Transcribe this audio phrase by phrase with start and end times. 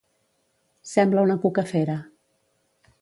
[0.93, 1.99] Sembla una cucafera.